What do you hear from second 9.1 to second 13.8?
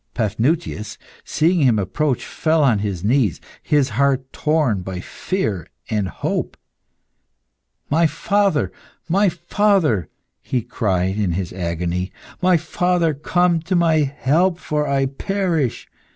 father!" he cried in his agony. "My father! come to